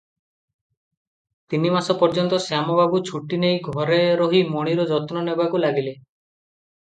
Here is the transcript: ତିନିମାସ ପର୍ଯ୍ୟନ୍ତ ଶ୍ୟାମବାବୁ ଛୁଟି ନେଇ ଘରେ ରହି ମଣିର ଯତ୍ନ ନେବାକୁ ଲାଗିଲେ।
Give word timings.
ତିନିମାସ 1.53 1.95
ପର୍ଯ୍ୟନ୍ତ 1.99 2.39
ଶ୍ୟାମବାବୁ 2.45 3.01
ଛୁଟି 3.11 3.39
ନେଇ 3.43 3.61
ଘରେ 3.69 4.01
ରହି 4.23 4.41
ମଣିର 4.57 4.89
ଯତ୍ନ 4.95 5.25
ନେବାକୁ 5.29 5.63
ଲାଗିଲେ। 5.63 5.95